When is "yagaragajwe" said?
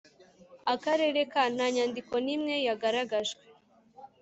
2.67-3.43